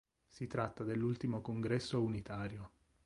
[0.27, 2.71] Si tratta dell'ultimo congresso unitario.